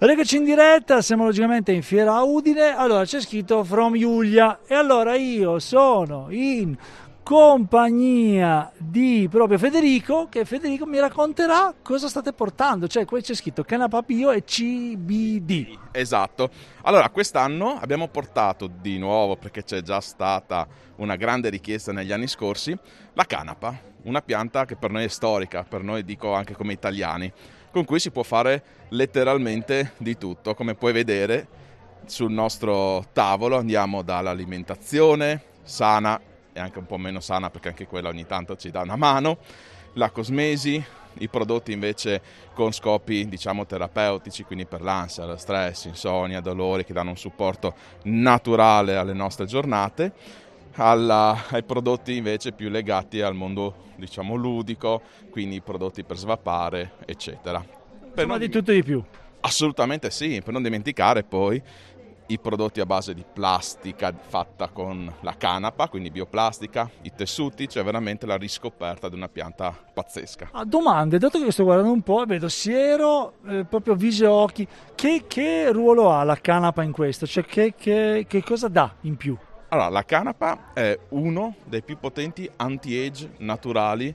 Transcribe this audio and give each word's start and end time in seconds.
Eccoci 0.00 0.36
in 0.36 0.44
diretta, 0.44 1.02
siamo 1.02 1.24
logicamente 1.24 1.72
in 1.72 1.82
Fiera 1.82 2.22
Udine, 2.22 2.68
allora 2.68 3.04
c'è 3.04 3.20
scritto 3.20 3.64
From 3.64 3.96
Giulia. 3.96 4.60
E 4.64 4.76
allora 4.76 5.16
io 5.16 5.58
sono 5.58 6.28
in 6.30 6.76
compagnia 7.24 8.70
di 8.78 9.26
proprio 9.28 9.58
Federico 9.58 10.28
che 10.30 10.44
Federico 10.44 10.86
mi 10.86 11.00
racconterà 11.00 11.74
cosa 11.82 12.06
state 12.06 12.32
portando, 12.32 12.86
cioè 12.86 13.04
qui 13.04 13.22
c'è 13.22 13.34
scritto 13.34 13.64
canapa 13.64 14.00
bio 14.02 14.30
e 14.30 14.44
CBD. 14.44 15.76
Esatto, 15.90 16.50
allora 16.82 17.10
quest'anno 17.10 17.76
abbiamo 17.80 18.06
portato 18.06 18.68
di 18.68 18.98
nuovo, 18.98 19.34
perché 19.34 19.64
c'è 19.64 19.82
già 19.82 20.00
stata 20.00 20.64
una 20.98 21.16
grande 21.16 21.48
richiesta 21.48 21.90
negli 21.90 22.12
anni 22.12 22.28
scorsi, 22.28 22.78
la 23.14 23.24
canapa, 23.24 23.76
una 24.04 24.22
pianta 24.22 24.64
che 24.64 24.76
per 24.76 24.92
noi 24.92 25.04
è 25.04 25.08
storica, 25.08 25.64
per 25.64 25.82
noi 25.82 26.04
dico 26.04 26.34
anche 26.34 26.54
come 26.54 26.72
italiani 26.72 27.32
con 27.70 27.84
cui 27.84 28.00
si 28.00 28.10
può 28.10 28.22
fare 28.22 28.62
letteralmente 28.90 29.92
di 29.98 30.16
tutto. 30.16 30.54
Come 30.54 30.74
puoi 30.74 30.92
vedere 30.92 31.46
sul 32.06 32.32
nostro 32.32 33.04
tavolo 33.12 33.58
andiamo 33.58 34.02
dall'alimentazione 34.02 35.42
sana 35.62 36.20
e 36.52 36.60
anche 36.60 36.78
un 36.78 36.86
po' 36.86 36.96
meno 36.96 37.20
sana 37.20 37.50
perché 37.50 37.68
anche 37.68 37.86
quella 37.86 38.08
ogni 38.08 38.26
tanto 38.26 38.56
ci 38.56 38.70
dà 38.70 38.80
una 38.80 38.96
mano, 38.96 39.38
la 39.94 40.10
cosmesi, 40.10 40.82
i 41.18 41.28
prodotti 41.28 41.72
invece 41.72 42.20
con 42.54 42.72
scopi 42.72 43.28
diciamo 43.28 43.66
terapeutici, 43.66 44.44
quindi 44.44 44.66
per 44.66 44.80
l'ansia, 44.80 45.24
lo 45.24 45.36
stress, 45.36 45.84
insonnia, 45.84 46.40
dolori 46.40 46.84
che 46.84 46.92
danno 46.92 47.10
un 47.10 47.16
supporto 47.16 47.74
naturale 48.04 48.96
alle 48.96 49.12
nostre 49.12 49.46
giornate, 49.46 50.12
alla, 50.74 51.46
ai 51.50 51.62
prodotti 51.62 52.16
invece 52.16 52.52
più 52.52 52.68
legati 52.68 53.20
al 53.20 53.34
mondo 53.34 53.86
diciamo 53.96 54.34
ludico, 54.34 55.02
quindi 55.30 55.60
prodotti 55.60 56.04
per 56.04 56.16
svapare, 56.16 56.92
eccetera. 57.04 57.64
Per 58.14 58.26
Ma 58.26 58.38
di 58.38 58.48
tutto 58.48 58.70
e 58.70 58.74
di 58.74 58.82
più. 58.82 59.02
Assolutamente 59.40 60.10
sì, 60.10 60.40
per 60.42 60.52
non 60.52 60.62
dimenticare 60.62 61.22
poi 61.22 61.62
i 62.30 62.38
prodotti 62.38 62.80
a 62.80 62.86
base 62.86 63.14
di 63.14 63.24
plastica 63.30 64.12
fatta 64.12 64.68
con 64.68 65.10
la 65.20 65.34
canapa, 65.36 65.88
quindi 65.88 66.10
bioplastica, 66.10 66.90
i 67.02 67.12
tessuti, 67.14 67.68
cioè 67.68 67.82
veramente 67.82 68.26
la 68.26 68.36
riscoperta 68.36 69.08
di 69.08 69.14
una 69.14 69.28
pianta 69.28 69.74
pazzesca. 69.92 70.50
Ah, 70.52 70.64
domande, 70.64 71.18
dato 71.18 71.42
che 71.42 71.50
sto 71.50 71.64
guardando 71.64 71.92
un 71.92 72.02
po' 72.02 72.24
vedo 72.26 72.48
siero, 72.48 73.34
eh, 73.46 73.64
proprio 73.64 73.94
viso 73.94 74.24
e 74.24 74.28
occhi, 74.28 74.68
che, 74.94 75.24
che, 75.26 75.72
ruolo 75.72 76.10
ha 76.10 76.22
la 76.24 76.36
canapa 76.36 76.82
in 76.82 76.92
questo? 76.92 77.26
Cioè 77.26 77.44
che, 77.44 77.74
che, 77.74 78.26
che 78.28 78.42
cosa 78.42 78.68
dà 78.68 78.94
in 79.02 79.16
più? 79.16 79.36
Allora, 79.70 79.90
la 79.90 80.04
canapa 80.04 80.72
è 80.72 80.98
uno 81.10 81.56
dei 81.64 81.82
più 81.82 81.98
potenti 81.98 82.50
anti-age 82.56 83.32
naturali 83.38 84.14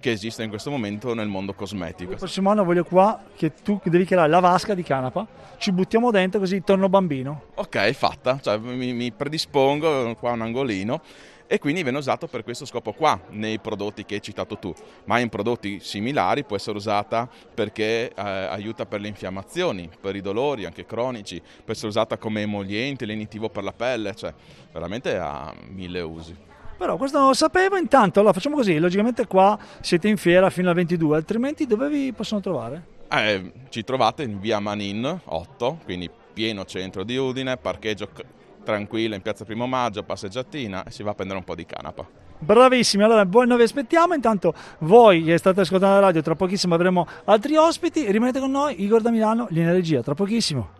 che 0.00 0.10
esiste 0.10 0.42
in 0.42 0.48
questo 0.48 0.70
momento 0.70 1.12
nel 1.12 1.28
mondo 1.28 1.52
cosmetico. 1.52 2.12
Il 2.12 2.16
prossimo 2.16 2.50
anno 2.50 2.64
voglio 2.64 2.84
qua 2.84 3.20
che 3.36 3.52
tu 3.62 3.78
devi 3.84 4.06
creare 4.06 4.30
la 4.30 4.40
vasca 4.40 4.72
di 4.72 4.82
canapa, 4.82 5.26
ci 5.58 5.72
buttiamo 5.72 6.10
dentro 6.10 6.40
così 6.40 6.62
torno 6.62 6.88
bambino. 6.88 7.42
Ok, 7.56 7.90
fatta, 7.92 8.38
cioè, 8.40 8.56
mi, 8.56 8.94
mi 8.94 9.12
predispongo 9.12 10.14
qua 10.14 10.32
un 10.32 10.40
angolino 10.40 11.02
e 11.50 11.58
quindi 11.58 11.82
viene 11.82 11.96
usato 11.96 12.26
per 12.28 12.44
questo 12.44 12.66
scopo 12.66 12.92
qua 12.92 13.18
nei 13.30 13.58
prodotti 13.58 14.04
che 14.04 14.16
hai 14.16 14.22
citato 14.22 14.58
tu, 14.58 14.72
ma 15.06 15.18
in 15.18 15.30
prodotti 15.30 15.80
similari 15.80 16.44
può 16.44 16.56
essere 16.56 16.76
usata 16.76 17.28
perché 17.54 18.10
eh, 18.10 18.12
aiuta 18.14 18.84
per 18.84 19.00
le 19.00 19.08
infiammazioni, 19.08 19.88
per 19.98 20.14
i 20.14 20.20
dolori 20.20 20.66
anche 20.66 20.84
cronici, 20.84 21.40
può 21.40 21.72
essere 21.72 21.88
usata 21.88 22.18
come 22.18 22.42
emoliente, 22.42 23.06
lenitivo 23.06 23.48
per 23.48 23.64
la 23.64 23.72
pelle, 23.72 24.14
cioè 24.14 24.32
veramente 24.70 25.16
ha 25.16 25.54
mille 25.70 26.00
usi. 26.02 26.36
Però 26.76 26.96
questo 26.96 27.18
non 27.18 27.28
lo 27.28 27.34
sapevo, 27.34 27.76
intanto 27.76 28.20
allora 28.20 28.34
facciamo 28.34 28.54
così, 28.54 28.78
logicamente 28.78 29.26
qua 29.26 29.58
siete 29.80 30.06
in 30.06 30.18
fiera 30.18 30.50
fino 30.50 30.68
al 30.68 30.74
22, 30.74 31.16
altrimenti 31.16 31.66
dove 31.66 31.88
vi 31.88 32.12
possono 32.12 32.40
trovare? 32.40 32.96
Eh, 33.10 33.52
ci 33.70 33.82
trovate 33.84 34.22
in 34.22 34.38
via 34.38 34.60
Manin 34.60 35.22
8, 35.24 35.78
quindi 35.84 36.10
pieno 36.32 36.66
centro 36.66 37.04
di 37.04 37.16
Udine, 37.16 37.56
parcheggio 37.56 38.10
tranquilla 38.68 39.14
in 39.14 39.22
piazza 39.22 39.46
Primo 39.46 39.66
Maggio, 39.66 40.02
passeggiatina 40.02 40.84
e 40.84 40.90
si 40.90 41.02
va 41.02 41.12
a 41.12 41.14
prendere 41.14 41.38
un 41.38 41.44
po' 41.44 41.54
di 41.54 41.64
canapa. 41.64 42.06
Bravissimi, 42.38 43.02
allora 43.02 43.24
voi 43.24 43.46
noi 43.46 43.56
vi 43.56 43.62
aspettiamo, 43.62 44.12
intanto 44.12 44.52
voi 44.80 45.24
che 45.24 45.38
state 45.38 45.62
ascoltando 45.62 45.94
la 45.94 46.00
radio, 46.00 46.20
tra 46.20 46.34
pochissimo 46.34 46.74
avremo 46.74 47.06
altri 47.24 47.56
ospiti, 47.56 48.10
rimanete 48.12 48.40
con 48.40 48.50
noi, 48.50 48.82
Igor 48.82 49.00
da 49.00 49.10
Milano, 49.10 49.46
linea 49.48 49.72
regia, 49.72 50.02
tra 50.02 50.14
pochissimo. 50.14 50.77